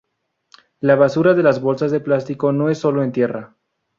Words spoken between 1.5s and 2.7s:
bolsas de plástico